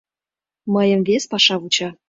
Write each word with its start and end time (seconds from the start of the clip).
Мыйым 0.73 1.01
вес 1.07 1.23
паша 1.31 1.55
вуча. 1.61 1.89